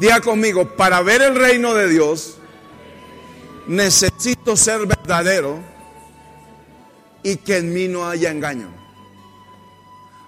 [0.00, 2.38] Diga conmigo, para ver el reino de Dios,
[3.66, 5.58] necesito ser verdadero
[7.22, 8.72] y que en mí no haya engaño.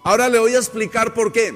[0.04, 1.54] Ahora le voy a explicar por qué.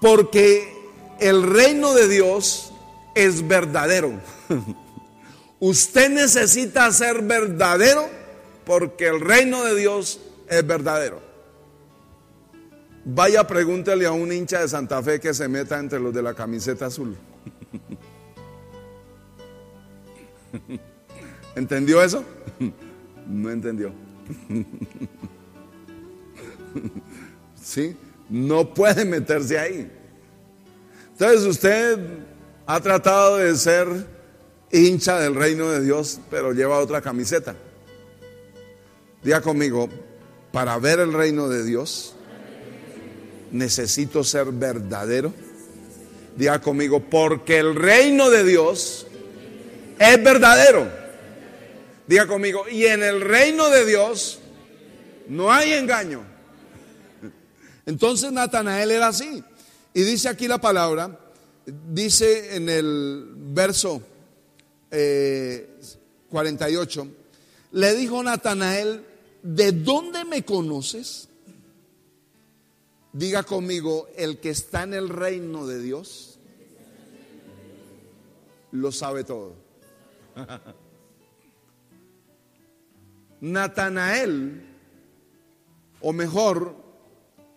[0.00, 0.74] Porque
[1.20, 2.72] el reino de Dios
[3.14, 4.14] es verdadero.
[5.60, 8.08] Usted necesita ser verdadero
[8.64, 11.29] porque el reino de Dios es verdadero.
[13.04, 16.34] Vaya, pregúntele a un hincha de Santa Fe que se meta entre los de la
[16.34, 17.16] camiseta azul.
[21.54, 22.24] ¿Entendió eso?
[23.26, 23.92] No entendió.
[27.62, 27.96] ¿Sí?
[28.28, 29.90] No puede meterse ahí.
[31.12, 31.98] Entonces usted
[32.66, 33.88] ha tratado de ser
[34.70, 37.56] hincha del reino de Dios, pero lleva otra camiseta.
[39.22, 39.88] Diga conmigo,
[40.52, 42.14] para ver el reino de Dios,
[43.52, 45.32] necesito ser verdadero.
[46.36, 49.06] Diga conmigo, porque el reino de Dios
[49.98, 50.90] es verdadero.
[52.06, 54.40] Diga conmigo, y en el reino de Dios
[55.28, 56.24] no hay engaño.
[57.86, 59.42] Entonces Natanael era así.
[59.92, 61.18] Y dice aquí la palabra,
[61.66, 64.02] dice en el verso
[66.28, 67.08] 48, eh,
[67.72, 69.04] le dijo Natanael,
[69.42, 71.29] ¿de dónde me conoces?
[73.12, 76.38] Diga conmigo, el que está en el reino de Dios
[78.72, 79.54] lo sabe todo.
[83.40, 84.62] Natanael,
[86.00, 86.76] o mejor,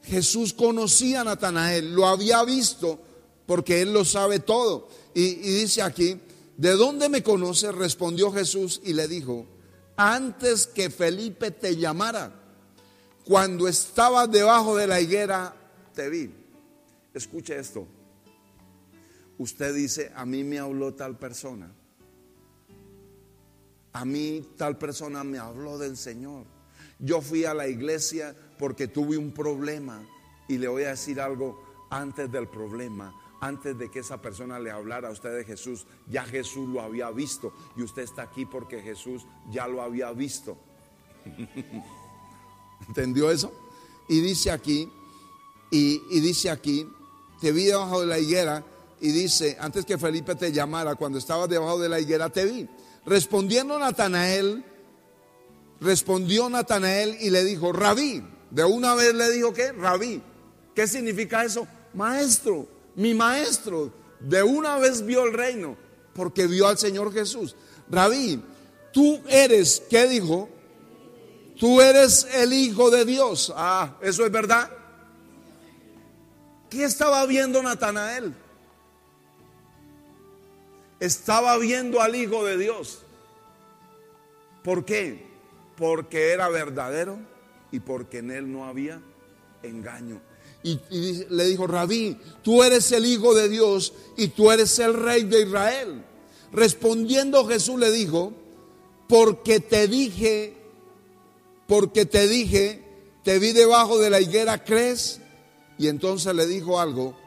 [0.04, 3.00] Jesús conocía a Natanael, lo había visto
[3.45, 4.88] porque él lo sabe todo.
[5.14, 6.20] Y, dice aquí,
[6.58, 7.72] ¿de dónde me conoce?
[7.72, 9.45] Respondió Jesús y le dijo,
[9.95, 12.42] antes que Felipe te llamara,
[13.26, 15.56] cuando estabas debajo de la higuera,
[15.94, 16.34] te vi.
[17.14, 17.88] Escuche esto.
[19.38, 21.72] Usted dice, a mí me habló tal persona.
[23.94, 26.45] A mí tal persona me habló del Señor.
[27.00, 30.02] Yo fui a la iglesia porque tuve un problema
[30.48, 33.14] y le voy a decir algo antes del problema.
[33.39, 37.12] Antes de que esa persona le hablara a usted de Jesús, ya Jesús lo había
[37.12, 40.58] visto y usted está aquí porque Jesús ya lo había visto.
[42.88, 43.52] ¿Entendió eso?
[44.08, 44.92] Y dice aquí,
[45.71, 46.88] y, dice aquí,
[47.42, 48.64] te vi debajo de la higuera
[49.02, 52.70] y dice, antes que Felipe te llamara, cuando estabas debajo de la higuera, te vi.
[53.05, 54.64] Respondiendo Natanael,
[55.82, 60.21] respondió Natanael y le dijo, rabí, de una vez le dijo que, rabí,
[60.76, 61.67] ¿qué significa eso?
[61.94, 65.76] Maestro, mi maestro, de una vez vio el reino,
[66.14, 67.55] porque vio al Señor Jesús.
[67.89, 68.42] Rabí,
[68.92, 70.50] tú eres, ¿qué dijo?
[71.59, 73.53] Tú eres el Hijo de Dios.
[73.55, 74.69] Ah, ¿eso es verdad?
[76.69, 78.33] ¿Qué estaba viendo Natanael?
[81.05, 82.99] estaba viendo al Hijo de Dios.
[84.64, 85.27] ¿Por qué?
[85.75, 87.19] Porque era verdadero
[87.71, 89.02] y porque en él no había
[89.64, 90.21] engaño.
[90.64, 90.80] Y,
[91.30, 95.41] le dijo, Rabí, tú eres el Hijo de Dios y tú eres el Rey de
[95.41, 96.05] Israel.
[96.53, 98.31] Respondiendo Jesús le dijo,
[99.09, 100.55] porque te dije,
[101.73, 102.84] porque te dije,
[103.23, 105.20] te vi debajo de la higuera, ¿crees?
[105.80, 107.17] Y entonces le dijo algo,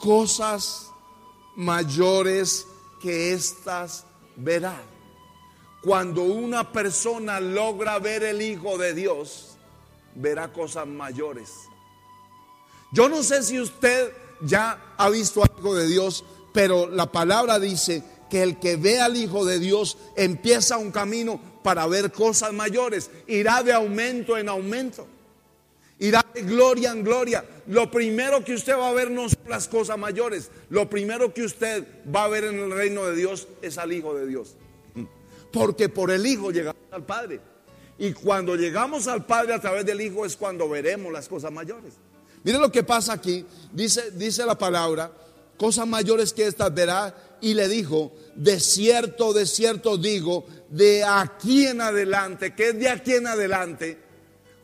[0.00, 0.86] cosas
[1.56, 2.66] mayores
[3.02, 4.80] que éstas verá.
[5.82, 9.58] Cuando una persona logra ver el Hijo de Dios,
[10.14, 11.50] verá cosas mayores.
[12.92, 14.10] Yo no sé si usted
[14.40, 19.00] ya ha visto al Hijo de Dios, pero la palabra dice que el que ve
[19.00, 24.48] al Hijo de Dios empieza un camino para ver cosas mayores, irá de aumento en
[24.48, 25.06] aumento.
[25.98, 27.44] Irá de gloria en gloria.
[27.66, 30.50] Lo primero que usted va a ver no son las cosas mayores.
[30.68, 34.14] Lo primero que usted va a ver en el reino de Dios es al Hijo
[34.14, 34.56] de Dios.
[35.52, 37.40] Porque por el Hijo llegamos al Padre.
[37.98, 41.94] Y cuando llegamos al Padre a través del Hijo es cuando veremos las cosas mayores.
[42.44, 43.46] Mire lo que pasa aquí.
[43.72, 45.10] Dice, dice la palabra,
[45.56, 47.14] cosas mayores que estas verá.
[47.40, 52.88] Y le dijo, de cierto, de cierto digo, de aquí en adelante, que es de
[52.88, 53.98] aquí en adelante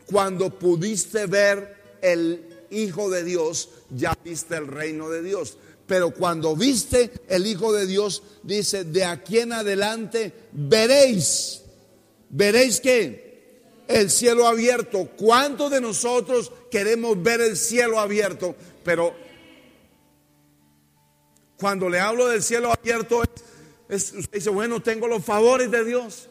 [0.05, 5.57] cuando pudiste ver el Hijo de Dios, ya viste el reino de Dios.
[5.85, 11.61] Pero cuando viste el Hijo de Dios, dice, de aquí en adelante veréis,
[12.29, 13.23] veréis que
[13.87, 15.09] el cielo abierto.
[15.17, 18.55] ¿Cuántos de nosotros queremos ver el cielo abierto?
[18.83, 19.13] Pero
[21.63, 23.23] cuando le hablo del cielo abierto,
[23.87, 26.29] es, usted dice, bueno, tengo los favores de Dios.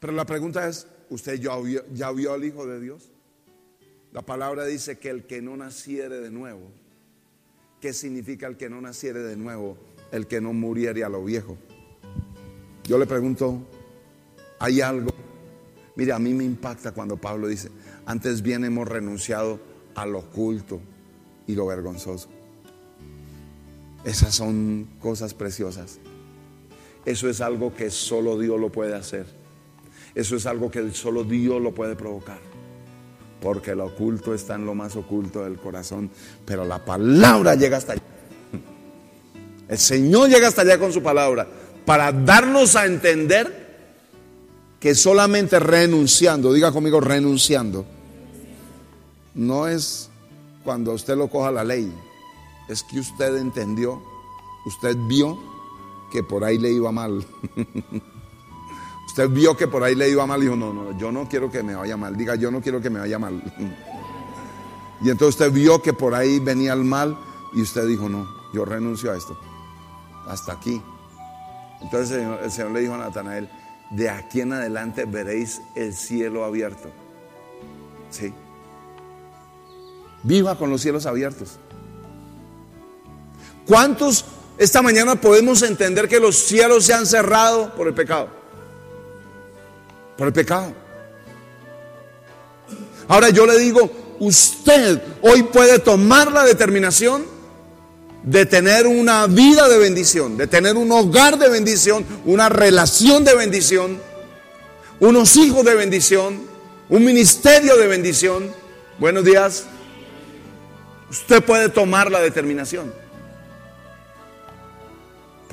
[0.00, 3.10] Pero la pregunta es, ¿Usted ya vio, ya vio al Hijo de Dios?
[4.12, 6.70] La palabra dice que el que no naciere de nuevo
[7.82, 9.76] ¿Qué significa el que no naciere de nuevo?
[10.10, 11.58] El que no muriere a lo viejo.
[12.84, 13.58] Yo le pregunto,
[14.58, 15.10] ¿hay algo?
[15.96, 17.68] Mire, a mí me impacta cuando Pablo dice,
[18.06, 19.60] antes bien hemos renunciado
[19.94, 20.80] a lo oculto
[21.46, 22.30] y lo vergonzoso.
[24.04, 25.98] Esas son cosas preciosas.
[27.04, 29.26] Eso es algo que solo Dios lo puede hacer.
[30.14, 32.38] Eso es algo que solo Dios lo puede provocar.
[33.40, 36.10] Porque lo oculto está en lo más oculto del corazón.
[36.44, 38.02] Pero la palabra llega hasta allá.
[39.68, 41.46] El Señor llega hasta allá con su palabra
[41.84, 43.64] para darnos a entender
[44.78, 47.86] que solamente renunciando, diga conmigo renunciando,
[49.34, 50.10] no es
[50.62, 51.90] cuando usted lo coja la ley,
[52.68, 54.00] es que usted entendió,
[54.64, 55.38] usted vio
[56.10, 57.26] que por ahí le iba mal.
[59.06, 61.50] usted vio que por ahí le iba mal y dijo, no, no, yo no quiero
[61.50, 63.42] que me vaya mal, diga, yo no quiero que me vaya mal.
[65.02, 67.18] y entonces usted vio que por ahí venía el mal
[67.52, 69.38] y usted dijo, no, yo renuncio a esto,
[70.26, 70.80] hasta aquí.
[71.80, 73.50] Entonces el Señor, le dijo a Natanael,
[73.90, 76.90] de aquí en adelante veréis el cielo abierto.
[78.10, 78.32] Sí.
[80.22, 81.58] Viva con los cielos abiertos.
[83.66, 84.24] ¿Cuántos
[84.58, 88.28] esta mañana podemos entender que los cielos se han cerrado por el pecado?
[90.16, 90.72] Por el pecado.
[93.08, 93.90] Ahora yo le digo,
[94.20, 97.24] usted hoy puede tomar la determinación
[98.22, 103.34] de tener una vida de bendición, de tener un hogar de bendición, una relación de
[103.34, 103.98] bendición,
[105.00, 106.42] unos hijos de bendición,
[106.88, 108.50] un ministerio de bendición.
[108.98, 109.64] Buenos días.
[111.10, 113.03] Usted puede tomar la determinación.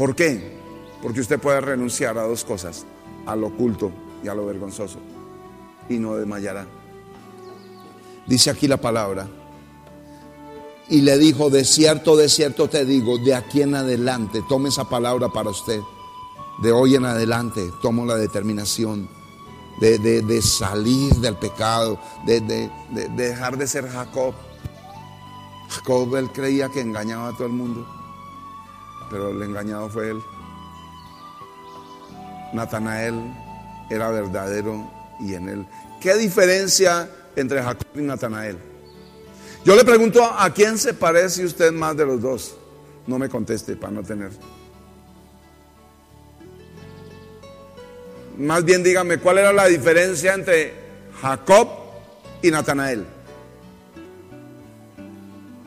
[0.02, 0.42] ¿Por qué?
[1.04, 2.88] Porque usted puede renunciar a dos cosas,
[3.28, 3.92] a lo oculto
[4.24, 4.98] y a lo vergonzoso,
[5.90, 6.66] y no desmayará.
[8.26, 9.28] Dice aquí la palabra,
[10.90, 14.90] y le dijo, de cierto, de cierto te digo, de aquí en adelante, tome esa
[14.90, 15.82] palabra para usted.
[16.64, 19.08] De hoy en adelante tomo la determinación
[19.80, 22.72] de, salir del pecado, de, de,
[23.10, 24.34] dejar de ser Jacob.
[25.70, 28.01] Jacob, él creía que engañaba a todo el mundo,
[29.12, 30.22] pero el engañado fue él.
[32.54, 33.22] Natanael
[33.90, 35.68] era verdadero y en él.
[36.00, 38.58] ¿Qué diferencia entre Jacob y Natanael?
[39.64, 42.56] Yo le pregunto a quién se parece usted más de los dos.
[43.06, 44.32] No me conteste para no tener.
[48.38, 50.74] Más bien dígame cuál era la diferencia entre
[51.22, 51.68] Jacob
[52.42, 53.06] y Natanael.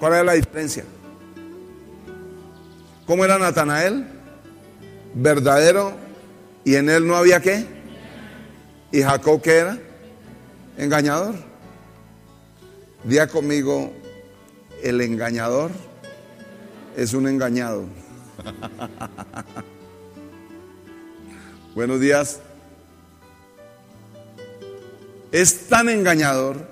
[0.01, 0.85] ¿Cuál era la diferencia?
[3.07, 4.07] ¿Cómo era Natanael?
[5.15, 5.93] Verdadero
[6.65, 7.67] y en él no había qué.
[8.93, 9.79] ¿Y Jacob qué era?
[10.79, 11.35] Engañador.
[13.05, 13.93] Día conmigo,
[14.83, 15.71] el engañador
[16.97, 17.85] es un engañado.
[21.75, 22.41] Buenos días.
[25.31, 26.67] Es tan engañador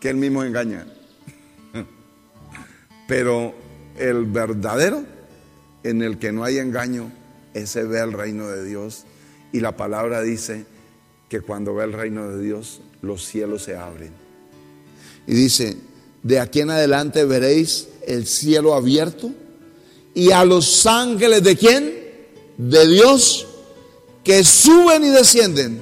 [0.00, 0.84] que él mismo engaña.
[3.06, 3.54] Pero
[3.96, 5.13] el verdadero,
[5.84, 7.12] en el que no hay engaño,
[7.54, 9.04] ese ve el reino de Dios.
[9.52, 10.66] Y la palabra dice
[11.28, 14.24] que cuando ve el reino de Dios, los cielos se abren
[15.26, 15.76] y dice,
[16.22, 19.30] de aquí en adelante veréis el cielo abierto
[20.14, 21.94] y a los ángeles de quién?
[22.56, 23.46] De Dios
[24.22, 25.80] que suben y descienden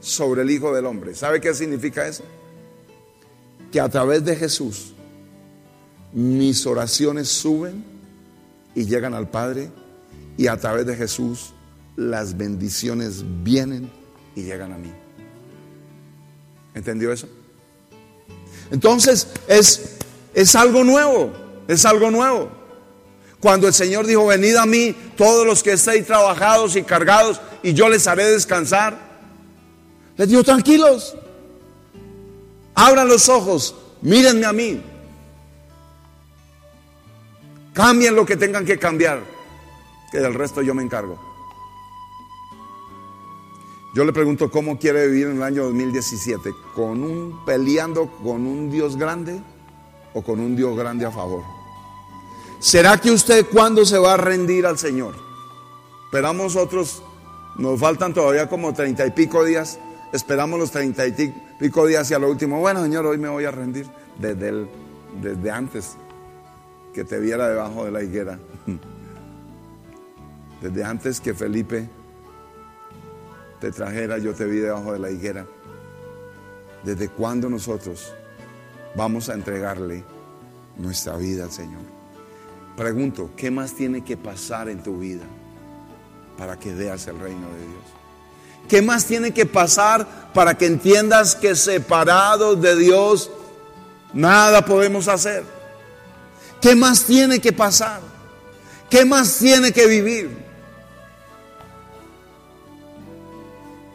[0.00, 1.14] sobre el Hijo del Hombre.
[1.14, 2.24] ¿Sabe qué significa eso?
[3.72, 4.92] Que a través de Jesús
[6.12, 7.84] mis oraciones suben
[8.74, 9.70] y llegan al Padre
[10.36, 11.52] y a través de Jesús
[11.96, 13.90] las bendiciones vienen
[14.34, 14.92] y llegan a mí.
[16.74, 17.28] ¿Entendió eso?
[18.70, 19.96] Entonces es,
[20.34, 21.32] es algo nuevo,
[21.68, 22.50] es algo nuevo.
[23.40, 27.74] Cuando el Señor dijo, venid a mí todos los que estéis trabajados y cargados y
[27.74, 28.98] yo les haré descansar,
[30.16, 31.14] les dijo, tranquilos,
[32.74, 34.82] abran los ojos, mírenme a mí,
[37.74, 39.22] cambien lo que tengan que cambiar,
[40.10, 41.18] que del resto yo me encargo.
[43.94, 48.70] Yo le pregunto cómo quiere vivir en el año 2017, con un peleando con un
[48.70, 49.40] Dios grande
[50.14, 51.42] o con un Dios grande a favor.
[52.58, 55.14] ¿Será que usted cuándo se va a rendir al Señor?
[56.06, 57.02] Esperamos otros,
[57.56, 59.78] nos faltan todavía como treinta y pico días,
[60.12, 61.12] esperamos los treinta y
[61.58, 63.88] pico días y a lo último, bueno Señor, hoy me voy a rendir
[64.18, 64.66] desde,
[65.20, 65.96] desde antes
[66.94, 68.38] que te viera debajo de la higuera,
[70.62, 71.88] desde antes que Felipe
[73.60, 75.44] te trajera, yo te vi debajo de la higuera.
[76.84, 78.12] ¿Desde cuándo nosotros
[78.94, 80.04] vamos a entregarle
[80.76, 81.82] nuestra vida al Señor?
[82.76, 85.24] Pregunto, ¿qué más tiene que pasar en tu vida
[86.38, 87.84] para que veas el reino de Dios?
[88.68, 93.30] ¿Qué más tiene que pasar para que entiendas que separados de Dios
[94.12, 95.53] nada podemos hacer?
[96.64, 98.00] ¿Qué más tiene que pasar?
[98.88, 100.34] ¿Qué más tiene que vivir?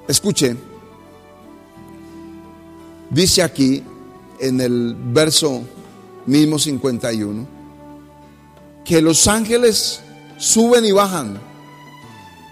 [0.07, 0.55] Escuche,
[3.09, 3.83] dice aquí
[4.38, 5.63] en el verso
[6.27, 7.47] mismo 51,
[8.85, 10.03] que los ángeles
[10.38, 11.41] suben y bajan,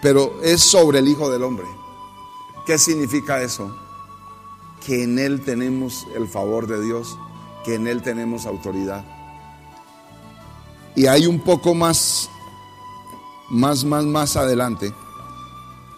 [0.01, 1.67] pero es sobre el Hijo del Hombre.
[2.65, 3.77] ¿Qué significa eso?
[4.83, 7.15] Que en Él tenemos el favor de Dios,
[7.63, 9.16] que en Él tenemos autoridad.
[10.97, 12.27] Y hay un poco más,
[13.49, 14.91] más, más, más adelante.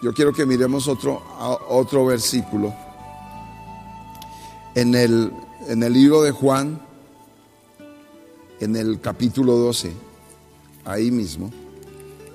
[0.02, 1.24] Yo quiero que miremos otro,
[1.70, 2.74] otro versículo.
[4.76, 5.32] En el,
[5.70, 6.82] en el libro de Juan,
[8.60, 9.94] en el capítulo 12,
[10.84, 11.50] ahí mismo,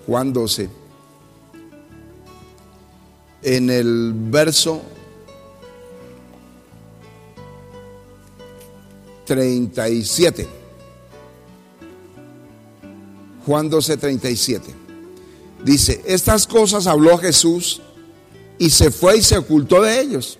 [0.06, 0.70] Juan 12,
[3.42, 4.80] en el verso
[9.26, 10.63] 37.
[13.46, 14.74] Juan 12, 37.
[15.64, 17.80] Dice, estas cosas habló Jesús
[18.58, 20.38] y se fue y se ocultó de ellos.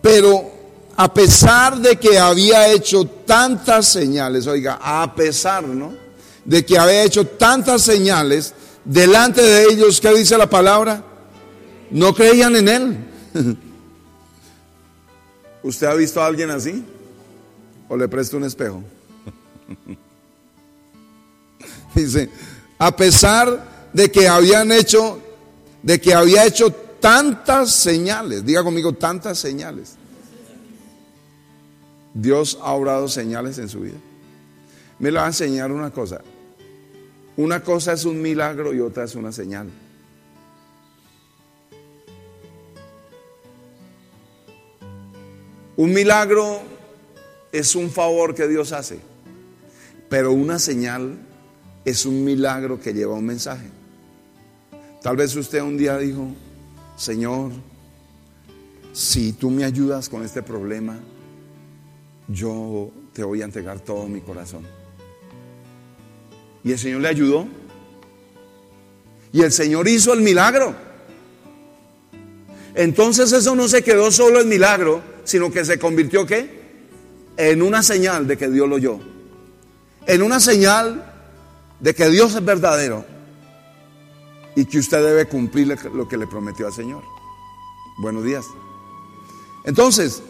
[0.00, 0.50] Pero
[0.96, 5.94] a pesar de que había hecho tantas señales, oiga, a pesar, ¿no?
[6.44, 8.54] De que había hecho tantas señales
[8.84, 11.04] delante de ellos, ¿qué dice la palabra?
[11.90, 12.96] No creían en él.
[15.62, 16.84] ¿Usted ha visto a alguien así?
[17.88, 18.82] ¿O le presto un espejo?
[21.94, 22.30] Dice,
[22.78, 25.20] a pesar de que habían hecho,
[25.82, 28.44] de que había hecho tantas señales.
[28.44, 29.96] Diga conmigo, tantas señales.
[32.14, 33.98] Dios ha obrado señales en su vida.
[34.98, 36.20] Me lo va a enseñar una cosa.
[37.36, 39.70] Una cosa es un milagro y otra es una señal.
[45.76, 46.60] Un milagro
[47.52, 48.98] es un favor que Dios hace,
[50.08, 51.16] pero una señal
[51.88, 53.66] es un milagro que lleva un mensaje.
[55.02, 56.28] Tal vez usted un día dijo,
[56.96, 57.50] Señor,
[58.92, 60.98] si tú me ayudas con este problema,
[62.28, 64.66] yo te voy a entregar todo mi corazón.
[66.62, 67.48] Y el Señor le ayudó.
[69.32, 70.74] Y el Señor hizo el milagro.
[72.74, 76.58] Entonces eso no se quedó solo en milagro, sino que se convirtió ¿qué?
[77.36, 78.98] En una señal de que Dios lo oyó.
[80.06, 81.07] En una señal
[81.80, 83.04] de que Dios es verdadero
[84.54, 87.02] y que usted debe cumplir lo que le prometió al Señor.
[87.98, 88.46] Buenos días.
[89.64, 90.22] Entonces,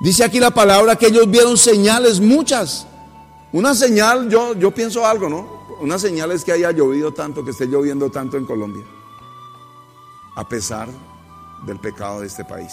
[0.00, 2.86] dice aquí la palabra que ellos vieron señales muchas.
[3.52, 5.66] Una señal, yo, yo pienso algo, ¿no?
[5.80, 8.84] Una señal es que haya llovido tanto, que esté lloviendo tanto en Colombia,
[10.34, 10.88] a pesar
[11.66, 12.72] del pecado de este país.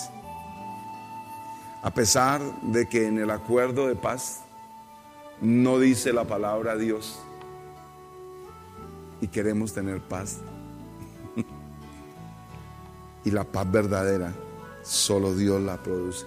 [1.82, 4.44] A pesar de que en el acuerdo de paz
[5.42, 7.20] no dice la palabra Dios
[9.24, 10.40] y queremos tener paz.
[13.24, 14.34] y la paz verdadera
[14.84, 16.26] solo Dios la produce.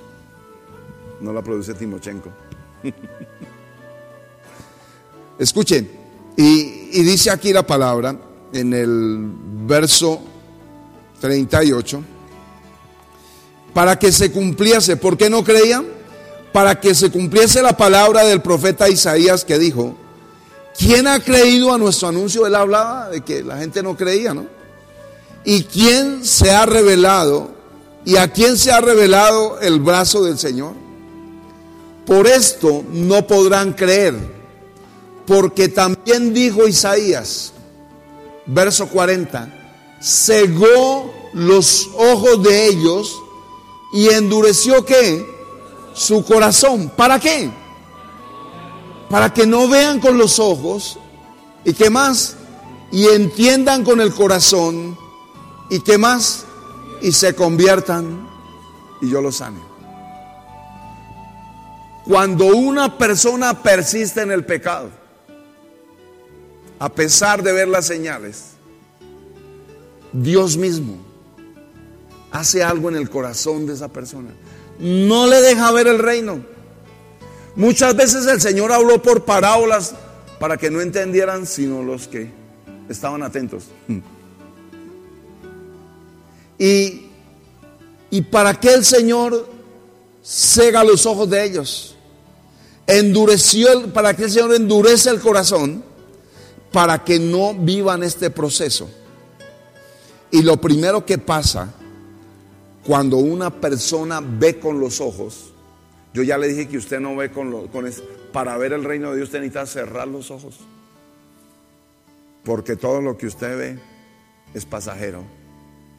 [1.21, 2.31] No la produce Timochenko.
[5.39, 5.91] Escuchen,
[6.39, 8.19] y, y, dice aquí la palabra
[8.55, 9.31] en el
[9.67, 10.23] verso
[11.21, 12.03] 38,
[13.75, 15.85] para que se cumpliese, ¿por qué no creían?
[16.51, 19.99] Para que se cumpliese la palabra del profeta Isaías que dijo,
[20.79, 22.47] ¿Quién ha creído a nuestro anuncio?
[22.47, 24.47] Él hablaba de que la gente no creía, ¿no?
[25.45, 27.51] ¿Y quién se ha revelado?
[28.05, 30.75] ¿Y a quién se ha revelado el brazo del Señor?
[32.05, 34.15] Por esto no podrán creer,
[35.27, 37.53] porque también dijo Isaías,
[38.47, 39.53] verso 40,
[40.01, 43.17] cegó los ojos de ellos
[43.93, 45.27] y endureció qué?
[45.95, 46.93] Su corazón.
[46.97, 47.51] ¿Para qué?
[49.11, 50.99] Para que no vean con los ojos
[51.65, 52.37] y que más,
[52.91, 54.97] y entiendan con el corazón
[55.71, 56.45] y que más,
[57.03, 58.29] y se conviertan
[59.01, 59.61] y yo los sane.
[62.05, 64.91] Cuando una persona persiste en el pecado,
[66.79, 68.51] a pesar de ver las señales,
[70.13, 70.99] Dios mismo
[72.31, 74.31] hace algo en el corazón de esa persona.
[74.79, 76.41] No le deja ver el reino.
[77.57, 79.95] Muchas veces el Señor habló por parábolas
[80.39, 82.31] para que no entendieran sino los que
[82.89, 83.65] estaban atentos.
[86.59, 87.07] Y,
[88.11, 89.49] y para que el Señor
[90.23, 91.97] cega los ojos de ellos.
[92.87, 95.85] endureció, el, para que el Señor endurece el corazón
[96.73, 98.89] para que no vivan este proceso.
[100.31, 101.73] Y lo primero que pasa
[102.85, 105.53] cuando una persona ve con los ojos,
[106.17, 107.87] yo ya le dije que usted no ve con los, con
[108.33, 110.61] para ver el reino de Dios usted necesita cerrar los ojos.
[112.43, 113.79] Porque todo lo que usted ve
[114.55, 115.25] es pasajero,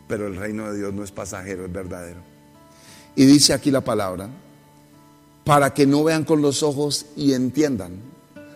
[0.07, 2.19] pero el reino de Dios no es pasajero, es verdadero.
[3.15, 4.27] Y dice aquí la palabra,
[5.43, 7.99] para que no vean con los ojos y entiendan.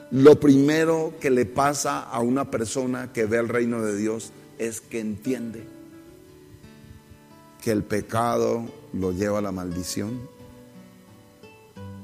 [0.10, 4.82] Lo primero que le pasa a una persona que ve el reino de Dios es
[4.82, 5.64] que entiende
[7.62, 10.28] que el pecado lo lleva a la maldición,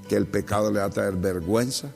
[0.08, 1.92] que el pecado le va a traer vergüenza,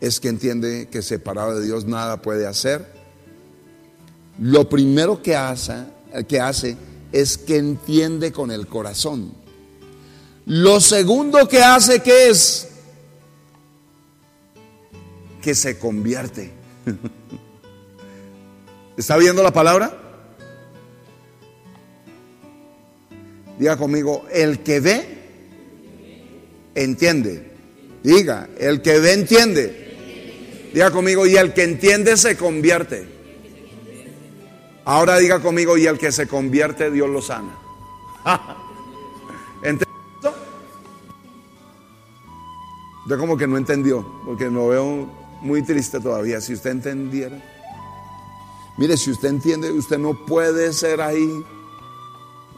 [0.00, 2.86] es que entiende que separado de Dios nada puede hacer.
[4.38, 5.84] Lo primero que hace,
[6.28, 6.76] que hace
[7.12, 9.32] es que entiende con el corazón.
[10.46, 12.68] Lo segundo que hace que es
[15.40, 16.52] que se convierte.
[18.96, 20.04] ¿Está viendo la palabra?
[23.58, 25.23] Diga conmigo, el que ve,
[26.74, 27.50] entiende.
[28.02, 30.70] Diga, el que ve, entiende.
[30.72, 33.06] Diga conmigo, y el que entiende se convierte.
[34.84, 37.56] Ahora diga conmigo, y el que se convierte, Dios lo sana.
[39.62, 40.34] ¿Entendió?
[43.06, 45.08] Yo como que no entendió, porque lo veo
[45.40, 46.40] muy triste todavía.
[46.40, 47.42] Si usted entendiera.
[48.76, 51.44] Mire, si usted entiende, usted no puede ser ahí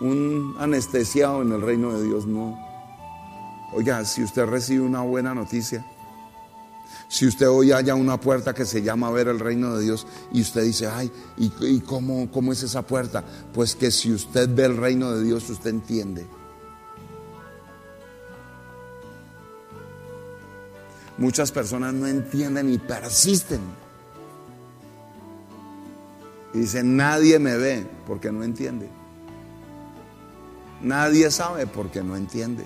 [0.00, 2.65] un anestesiado en el reino de Dios, no.
[3.76, 5.84] Oiga, si usted recibe una buena noticia,
[7.08, 10.40] si usted hoy haya una puerta que se llama ver el reino de Dios y
[10.40, 13.22] usted dice, ay, ¿y, cómo, cómo es esa puerta?
[13.52, 16.26] Pues que si usted ve el reino de Dios, usted entiende.
[21.18, 23.60] Muchas personas no entienden y persisten.
[26.54, 28.88] Y dicen, nadie me ve porque no entiende.
[30.80, 32.64] Nadie sabe porque no entiende.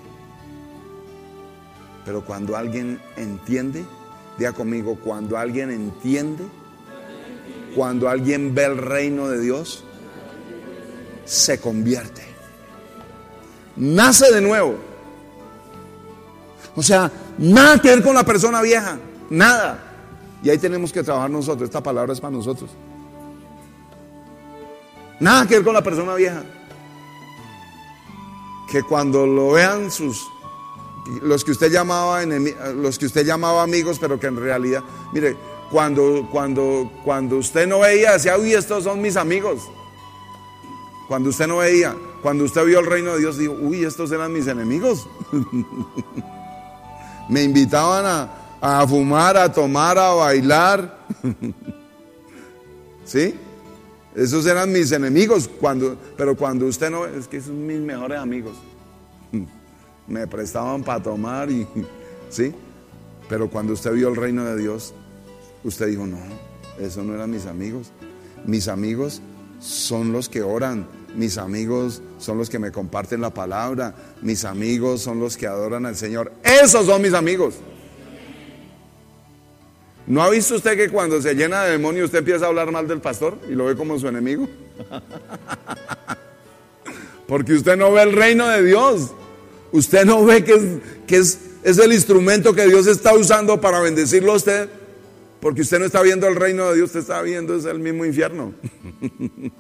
[2.04, 3.84] Pero cuando alguien entiende,
[4.38, 6.44] diga conmigo, cuando alguien entiende,
[7.74, 9.84] cuando alguien ve el reino de Dios,
[11.24, 12.22] se convierte.
[13.76, 14.76] Nace de nuevo.
[16.74, 19.78] O sea, nada que ver con la persona vieja, nada.
[20.42, 21.68] Y ahí tenemos que trabajar nosotros.
[21.68, 22.70] Esta palabra es para nosotros.
[25.20, 26.42] Nada que ver con la persona vieja
[28.70, 30.26] que cuando lo vean sus
[31.22, 35.36] los que usted llamaba los que usted llamaba amigos, pero que en realidad, mire,
[35.70, 39.62] cuando cuando cuando usted no veía, decía, "Uy, estos son mis amigos."
[41.08, 44.32] Cuando usted no veía, cuando usted vio el reino de Dios, dijo, "Uy, estos eran
[44.32, 45.08] mis enemigos."
[47.28, 48.04] Me invitaban
[48.60, 51.06] a, fumar, a tomar, a bailar.
[53.04, 53.36] ¿Sí?
[54.16, 58.56] Esos eran mis enemigos, cuando, pero cuando usted no, es que son mis mejores amigos.
[60.10, 61.66] Me prestaban para tomar y,
[62.28, 62.52] ¿sí?
[63.28, 64.92] Pero cuando usted vio el reino de Dios,
[65.64, 66.18] usted dijo, no,
[66.78, 67.92] esos no eran mis amigos.
[68.44, 69.22] Mis amigos
[69.60, 75.00] son los que oran, mis amigos son los que me comparten la palabra, mis amigos
[75.00, 76.32] son los que adoran al Señor.
[76.42, 77.54] Esos son mis amigos.
[80.08, 82.88] ¿No ha visto usted que cuando se llena de demonio usted empieza a hablar mal
[82.88, 84.48] del pastor y lo ve como su enemigo?
[87.28, 89.12] Porque usted no ve el reino de Dios.
[89.72, 94.36] Usted no ve que, es, es el instrumento que Dios está usando para bendecirlo a
[94.36, 94.68] usted.
[95.40, 98.04] Porque usted no está viendo el reino de Dios, usted está viendo es el mismo
[98.04, 98.52] infierno.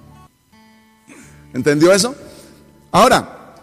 [1.54, 2.14] ¿Entendió eso?
[2.92, 3.54] Ahora,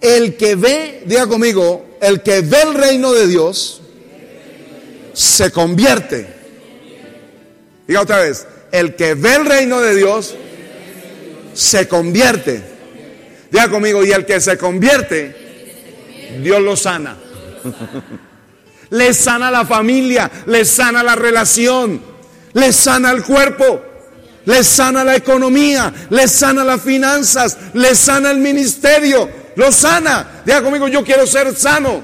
[0.00, 3.80] el que ve, diga conmigo, el que ve el reino de Dios,
[5.14, 6.26] se convierte.
[7.86, 10.34] Diga otra vez, el que ve el reino de Dios
[11.54, 12.62] se convierte.
[13.50, 15.41] Diga conmigo, y el que se convierte,
[16.40, 17.16] Dios lo sana.
[18.90, 22.00] Le sana la familia, le sana la relación,
[22.52, 23.80] le sana el cuerpo,
[24.44, 30.42] le sana la economía, le sana las finanzas, le sana el ministerio, lo sana.
[30.44, 32.02] Diga conmigo, yo quiero ser sano.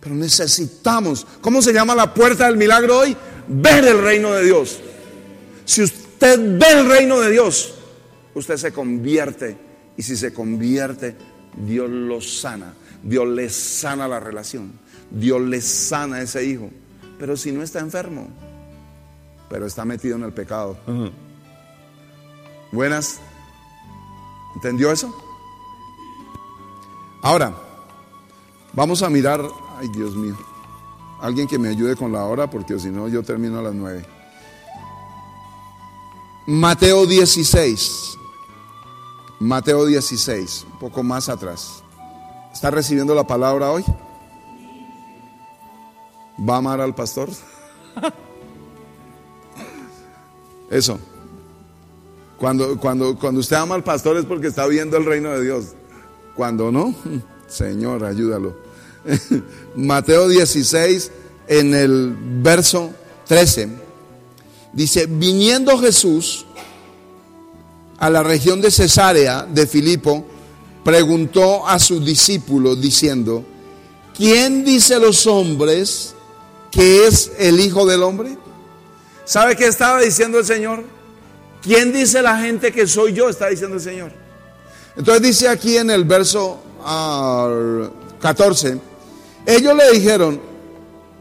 [0.00, 3.16] Pero necesitamos, ¿cómo se llama la puerta del milagro hoy?
[3.48, 4.78] Ver el reino de Dios.
[5.64, 7.74] Si usted ve el reino de Dios,
[8.34, 9.56] usted se convierte.
[9.96, 11.16] Y si se convierte,
[11.56, 12.74] Dios lo sana.
[13.02, 14.72] Dios le sana la relación.
[15.10, 16.70] Dios le sana a ese hijo.
[17.18, 18.28] Pero si no está enfermo,
[19.48, 20.76] pero está metido en el pecado.
[22.72, 23.20] Buenas.
[24.56, 25.14] ¿Entendió eso?
[27.22, 27.54] Ahora,
[28.72, 29.40] vamos a mirar,
[29.78, 30.36] ay Dios mío,
[31.20, 34.04] alguien que me ayude con la hora porque si no yo termino a las nueve.
[36.46, 38.16] Mateo 16.
[39.38, 41.82] Mateo 16, un poco más atrás.
[42.52, 43.84] ¿Está recibiendo la palabra hoy?
[46.38, 47.28] ¿Va a amar al pastor?
[50.70, 50.98] Eso.
[52.38, 55.74] Cuando, cuando, cuando usted ama al pastor es porque está viendo el reino de Dios.
[56.34, 56.94] Cuando no,
[57.46, 58.56] Señor, ayúdalo.
[59.76, 61.12] Mateo 16,
[61.46, 62.90] en el verso
[63.26, 63.68] 13,
[64.72, 66.46] dice, viniendo Jesús
[67.98, 70.24] a la región de Cesarea de Filipo,
[70.84, 73.44] preguntó a sus discípulos diciendo,
[74.16, 76.14] ¿quién dice los hombres
[76.70, 78.36] que es el Hijo del Hombre?
[79.24, 80.84] ¿Sabe qué estaba diciendo el Señor?
[81.62, 83.28] ¿Quién dice la gente que soy yo?
[83.28, 84.12] Está diciendo el Señor.
[84.96, 86.58] Entonces dice aquí en el verso
[88.20, 88.78] 14,
[89.44, 90.40] ellos le dijeron,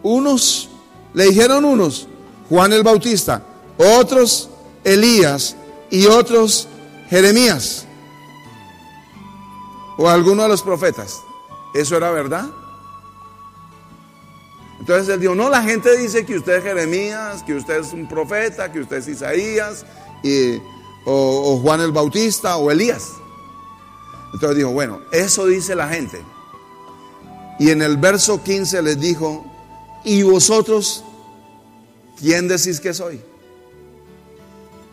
[0.03, 0.69] unos,
[1.13, 2.07] le dijeron unos,
[2.47, 3.41] Juan el Bautista,
[3.77, 4.49] otros
[4.83, 5.55] Elías
[5.95, 6.67] y otros
[7.09, 7.85] Jeremías
[9.97, 11.21] o alguno de los profetas.
[11.73, 12.49] ¿Eso era verdad?
[14.81, 18.09] Entonces él dijo, no, la gente dice que usted es Jeremías, que usted es un
[18.09, 19.85] profeta, que usted es Isaías,
[21.05, 23.13] o, o Juan el Bautista, o Elías.
[24.33, 26.21] Entonces dijo, bueno, eso dice la gente.
[27.57, 29.45] Y en el verso 15 les dijo,
[30.03, 31.05] ¿y vosotros
[32.19, 33.21] quién decís que soy?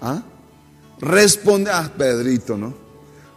[0.00, 0.22] ¿Ah?
[1.02, 2.72] Responde, ah, Pedrito, ¿no?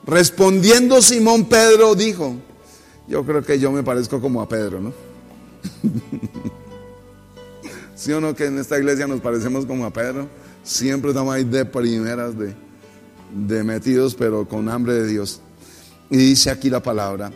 [0.05, 2.35] Respondiendo Simón Pedro dijo,
[3.07, 4.93] yo creo que yo me parezco como a Pedro, ¿no?
[7.95, 10.27] ¿Sí o no que en esta iglesia nos parecemos como a Pedro?
[10.63, 12.53] Siempre estamos ahí de primeras, de,
[13.33, 15.41] de metidos, pero con hambre de Dios.
[16.11, 17.31] Y dice aquí la palabra.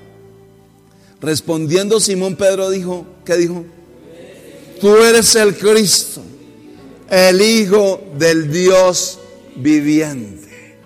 [1.21, 3.65] Respondiendo Simón Pedro dijo, ¿qué dijo?
[4.79, 6.21] Tú eres el Cristo,
[7.09, 9.19] el Hijo del Dios
[9.59, 10.77] viviente.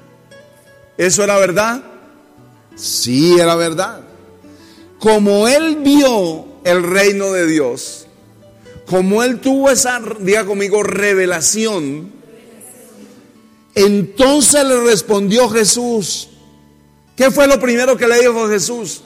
[0.97, 1.83] ¿Eso era verdad?
[2.75, 4.01] Sí, era verdad.
[4.99, 8.07] Como él vio el reino de Dios,
[8.85, 12.11] como él tuvo esa, diga conmigo, revelación,
[13.75, 16.29] entonces le respondió Jesús.
[17.15, 19.03] ¿Qué fue lo primero que le dijo Jesús?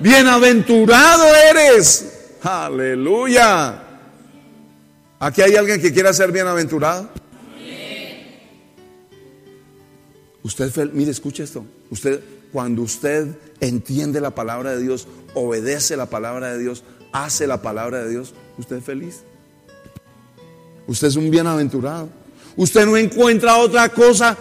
[0.00, 2.12] Bienaventurado eres.
[2.42, 3.82] Aleluya.
[5.18, 7.08] ¿Aquí hay alguien que quiera ser bienaventurado?
[10.44, 11.64] Usted, mire, escuche esto.
[11.90, 12.20] Usted,
[12.52, 13.28] cuando usted
[13.60, 18.34] entiende la palabra de Dios, obedece la palabra de Dios, hace la palabra de Dios,
[18.58, 19.22] usted es feliz.
[20.86, 22.10] Usted es un bienaventurado.
[22.56, 24.36] Usted no encuentra otra cosa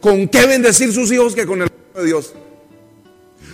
[0.00, 2.34] con qué bendecir sus hijos que con el de Dios.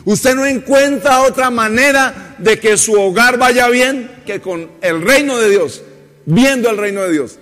[0.07, 5.37] Usted no encuentra otra manera de que su hogar vaya bien que con el reino
[5.37, 5.83] de Dios,
[6.25, 7.39] viendo el reino de Dios.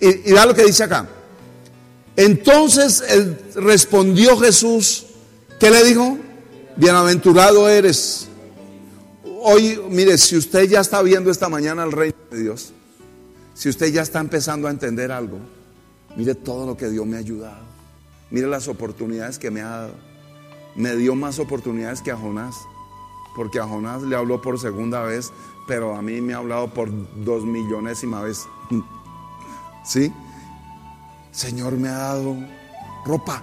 [0.00, 1.06] Y, y da lo que dice acá.
[2.20, 3.02] Entonces
[3.54, 5.06] respondió Jesús,
[5.58, 6.18] ¿qué le dijo?
[6.76, 8.28] Bienaventurado eres.
[9.42, 12.74] Hoy, mire, si usted ya está viendo esta mañana el reino de Dios,
[13.54, 15.38] si usted ya está empezando a entender algo,
[16.14, 17.64] mire todo lo que Dios me ha ayudado.
[18.30, 19.94] Mire las oportunidades que me ha dado.
[20.76, 22.54] Me dio más oportunidades que a Jonás,
[23.34, 25.32] porque a Jonás le habló por segunda vez,
[25.66, 26.90] pero a mí me ha hablado por
[27.24, 28.46] dos millonésima vez.
[29.86, 30.12] ¿Sí?
[31.32, 32.36] Señor me ha dado
[33.04, 33.42] ropa.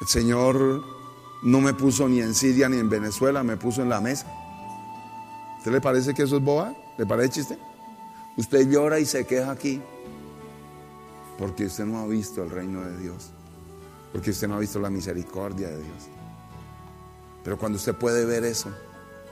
[0.00, 0.84] El Señor
[1.42, 4.26] no me puso ni en Siria ni en Venezuela, me puso en la mesa.
[5.58, 6.74] ¿Usted le parece que eso es boba?
[6.96, 7.58] ¿Le parece chiste?
[8.36, 9.82] Usted llora y se queja aquí
[11.38, 13.30] porque usted no ha visto el reino de Dios,
[14.12, 16.08] porque usted no ha visto la misericordia de Dios.
[17.44, 18.70] Pero cuando usted puede ver eso,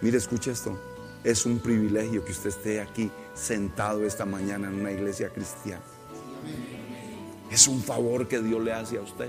[0.01, 0.79] mire, escuche esto,
[1.25, 5.83] es un privilegio que usted esté aquí sentado esta mañana en una iglesia cristiana.
[7.51, 9.29] Es un favor que Dios le hace a usted.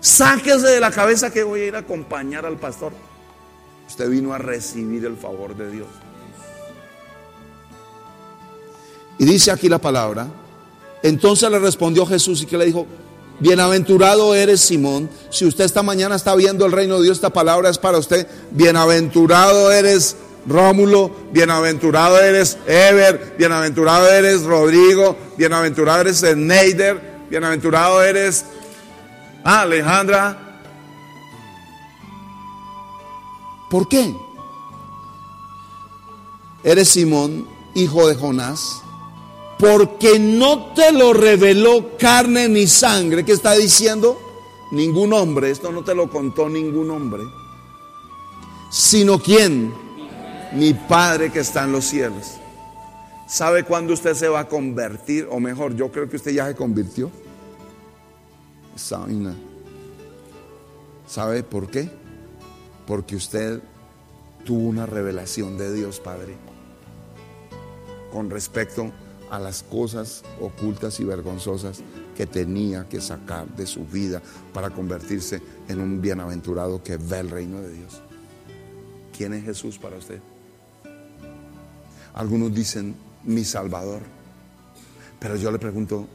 [0.00, 2.92] Sáquese de la cabeza que voy a ir a acompañar al pastor.
[3.88, 5.88] Usted vino a recibir el favor de Dios.
[9.18, 10.28] Y dice aquí la palabra.
[11.02, 12.86] Entonces le respondió Jesús y que le dijo,
[13.40, 15.10] bienaventurado eres Simón.
[15.30, 18.26] Si usted esta mañana está viendo el reino de Dios, esta palabra es para usted.
[18.52, 28.44] Bienaventurado eres Rómulo, bienaventurado eres Ever, bienaventurado eres Rodrigo, bienaventurado eres Neider, bienaventurado eres
[29.44, 30.60] ah, Alejandra.
[33.70, 34.14] ¿Por qué?
[36.64, 38.82] Eres Simón, hijo de Jonás,
[39.58, 43.24] porque no te lo reveló carne ni sangre.
[43.24, 44.18] ¿Qué está diciendo?
[44.70, 47.24] ningún hombre, esto no te lo contó ningún hombre,
[48.70, 49.72] sino quién,
[50.52, 52.38] mi Padre que está en los cielos.
[53.26, 55.28] ¿Sabe cuándo usted se va a convertir?
[55.30, 57.10] O mejor, yo creo que usted ya se convirtió.
[61.06, 61.90] ¿Sabe por qué?
[62.86, 63.60] Porque usted
[64.44, 66.36] tuvo una revelación de Dios Padre
[68.10, 68.90] con respecto
[69.30, 71.82] a las cosas ocultas y vergonzosas
[72.16, 74.20] que tenía que sacar de su vida
[74.52, 78.02] para convertirse en un bienaventurado que ve el reino de Dios.
[79.16, 80.20] ¿Quién es Jesús para usted?
[82.14, 82.94] Algunos dicen
[83.24, 84.00] mi Salvador,
[85.18, 86.06] pero yo le pregunto,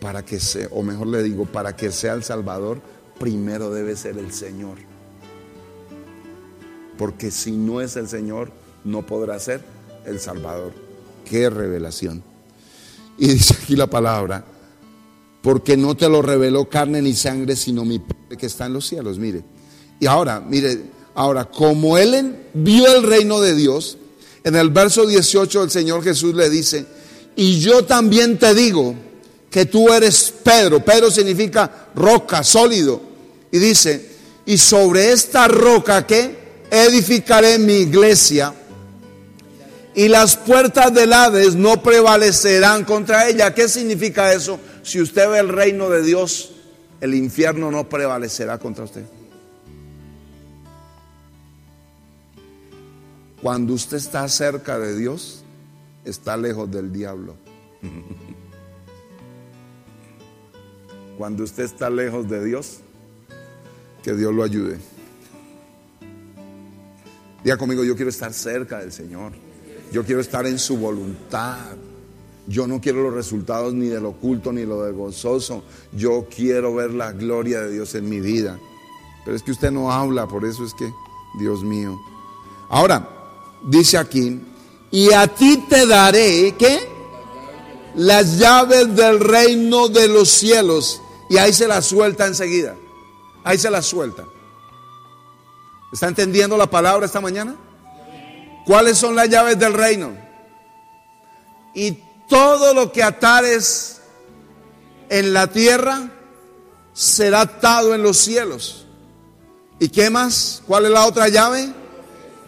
[0.00, 2.80] para que sea, o mejor le digo, para que sea el Salvador,
[3.18, 4.78] primero debe ser el Señor.
[6.96, 8.50] Porque si no es el Señor,
[8.84, 9.62] no podrá ser
[10.04, 10.72] el Salvador.
[11.24, 12.22] Qué revelación.
[13.18, 14.44] Y dice aquí la palabra,
[15.42, 18.86] porque no te lo reveló carne ni sangre, sino mi Padre que está en los
[18.86, 19.18] cielos.
[19.18, 19.44] Mire.
[20.00, 20.82] Y ahora, mire,
[21.14, 23.98] ahora, como él vio el reino de Dios,
[24.44, 26.86] en el verso 18 el Señor Jesús le dice,
[27.36, 28.94] y yo también te digo
[29.50, 30.84] que tú eres Pedro.
[30.84, 33.00] Pedro significa roca, sólido.
[33.50, 34.10] Y dice,
[34.46, 36.36] y sobre esta roca que
[36.70, 38.54] edificaré mi iglesia
[39.94, 43.52] y las puertas del Hades no prevalecerán contra ella.
[43.52, 44.60] ¿Qué significa eso?
[44.82, 46.52] Si usted ve el reino de Dios,
[47.00, 49.02] el infierno no prevalecerá contra usted.
[53.42, 55.44] Cuando usted está cerca de Dios,
[56.04, 57.36] está lejos del diablo.
[61.16, 62.80] Cuando usted está lejos de Dios,
[64.02, 64.78] que Dios lo ayude.
[67.44, 69.32] Diga conmigo, yo quiero estar cerca del Señor.
[69.92, 71.76] Yo quiero estar en su voluntad.
[72.46, 75.62] Yo no quiero los resultados ni del oculto ni lo del gozoso.
[75.92, 78.58] Yo quiero ver la gloria de Dios en mi vida.
[79.24, 80.90] Pero es que usted no habla, por eso es que,
[81.38, 82.00] Dios mío.
[82.70, 83.17] Ahora,
[83.62, 84.40] dice aquí,
[84.90, 86.88] y a ti te daré, ¿qué?
[87.94, 91.00] Las llaves del reino de los cielos.
[91.28, 92.74] Y ahí se las suelta enseguida.
[93.44, 94.24] Ahí se las suelta.
[95.92, 97.56] ¿Está entendiendo la palabra esta mañana?
[98.66, 100.12] ¿Cuáles son las llaves del reino?
[101.74, 104.00] Y todo lo que atares
[105.08, 106.10] en la tierra
[106.92, 108.86] será atado en los cielos.
[109.78, 110.62] ¿Y qué más?
[110.66, 111.72] ¿Cuál es la otra llave?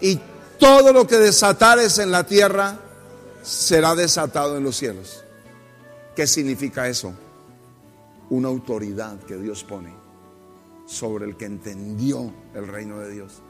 [0.00, 0.18] Y
[0.60, 2.78] todo lo que desatares en la tierra
[3.42, 5.24] será desatado en los cielos.
[6.14, 7.12] ¿Qué significa eso?
[8.28, 9.92] Una autoridad que Dios pone
[10.86, 13.42] sobre el que entendió el reino de Dios,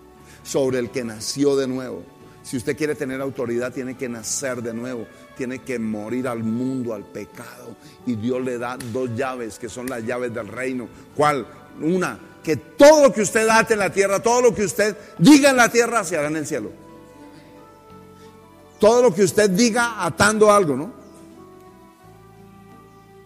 [0.42, 2.02] sobre el que nació de nuevo
[2.42, 6.94] si usted quiere tener autoridad, tiene que nacer de nuevo, tiene que morir al mundo,
[6.94, 7.76] al pecado.
[8.06, 10.88] Y Dios le da dos llaves que son las llaves del reino.
[11.14, 11.46] ¿Cuál?
[11.80, 15.50] Una, que todo lo que usted ate en la tierra, todo lo que usted diga
[15.50, 16.72] en la tierra, se hará en el cielo.
[18.80, 20.90] Todo lo que usted diga atando algo, ¿no?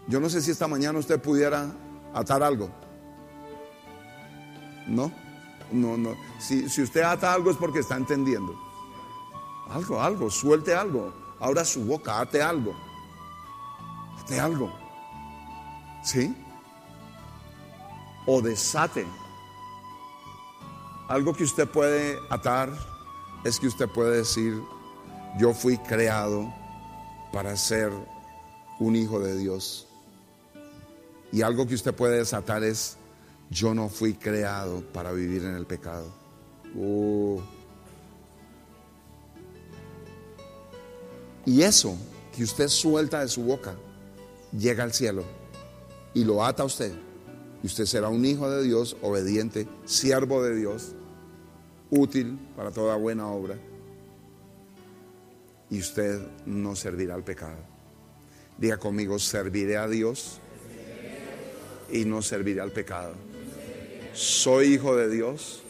[0.09, 1.71] Yo no sé si esta mañana usted pudiera
[2.13, 2.69] atar algo.
[4.89, 5.13] ¿No?
[5.71, 6.15] No, no.
[6.39, 8.55] Si, si usted ata algo es porque está entendiendo.
[9.71, 11.13] Algo, algo, suelte algo.
[11.41, 12.75] Abra su boca, ate algo.
[14.21, 14.71] Ate algo.
[16.03, 16.35] ¿Sí?
[18.27, 19.07] O desate.
[21.09, 22.71] Algo que usted puede atar
[23.45, 24.63] es que usted puede decir,
[25.39, 26.53] yo fui creado
[27.33, 27.91] para ser
[28.79, 29.87] un hijo de Dios.
[31.33, 32.97] Y algo que usted puede desatar es,
[33.51, 36.07] yo no fui creado para vivir en el pecado.
[36.75, 37.41] Uh.
[41.47, 41.97] Y eso
[42.35, 43.75] que usted suelta de su boca
[44.57, 45.25] llega al cielo
[46.15, 46.93] y lo ata a usted.
[47.63, 50.95] Y usted será un hijo de Dios, obediente, siervo de Dios,
[51.91, 53.57] útil para toda buena obra.
[55.75, 57.59] Y usted no servirá al pecado.
[58.59, 60.39] Diga conmigo, serviré a Dios
[61.91, 63.13] y no serviré al pecado.
[64.13, 65.65] Soy hijo de Dios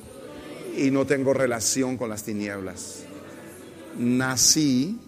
[0.76, 3.04] y no tengo relación con las tinieblas.
[3.96, 5.00] Nací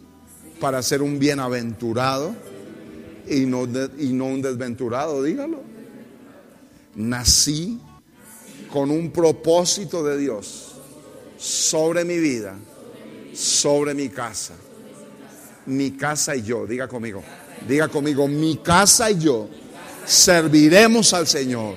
[0.61, 2.35] para ser un bienaventurado
[3.29, 5.61] y no, y no un desventurado, dígalo.
[6.95, 7.79] Nací
[8.73, 10.77] con un propósito de Dios
[11.37, 12.57] sobre mi vida,
[13.35, 14.55] sobre mi casa.
[15.67, 17.23] Mi casa y yo, diga conmigo,
[17.67, 19.49] diga conmigo, mi casa y yo
[20.05, 21.75] serviremos al Señor.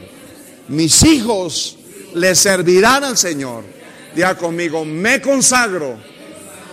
[0.67, 1.77] Mis hijos
[2.13, 3.63] le servirán al Señor.
[4.15, 5.97] Diga conmigo, me consagro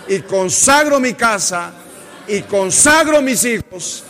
[0.07, 1.71] y consagro mi casa
[2.27, 4.03] y consagro mis hijos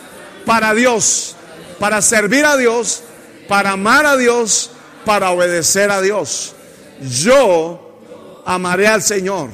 [0.46, 1.36] para Dios,
[1.80, 3.04] para servir a Dios
[3.48, 4.72] para amar a Dios,
[5.06, 6.54] para obedecer a Dios.
[7.02, 8.00] Yo
[8.46, 9.50] amaré al Señor,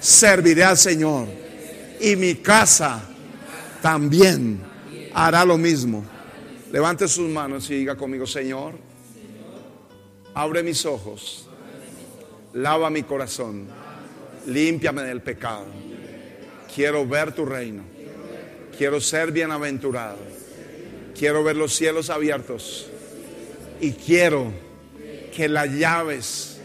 [0.00, 1.41] serviré al Señor
[2.02, 3.00] y mi casa
[3.80, 4.60] también
[5.14, 6.04] hará lo mismo.
[6.72, 8.74] Levante sus manos y diga conmigo, Señor,
[10.34, 11.48] abre mis ojos,
[12.54, 13.68] lava mi corazón,
[14.46, 15.66] límpiame del pecado.
[16.74, 17.84] Quiero ver tu reino,
[18.76, 20.18] quiero ser bienaventurado,
[21.16, 22.88] quiero ver los cielos abiertos
[23.80, 24.50] y quiero
[25.36, 26.58] que las llaves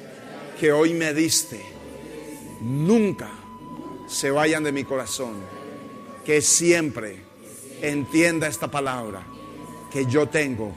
[0.60, 1.62] que hoy me diste
[2.62, 3.37] nunca
[4.08, 5.36] se vayan de mi corazón,
[6.26, 7.22] que siempre
[7.82, 9.22] entienda esta palabra,
[9.92, 10.74] que yo tengo